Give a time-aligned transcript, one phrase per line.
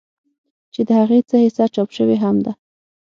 [0.73, 2.51] چې د هغې څۀ حصه چاپ شوې هم ده